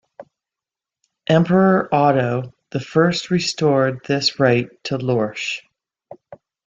[1.29, 5.61] Emperor Otto the First restored this right to Lorsch.